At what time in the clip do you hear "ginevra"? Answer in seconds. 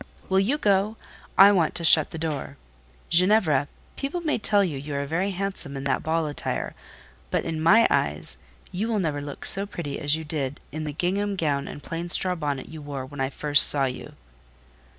3.11-3.67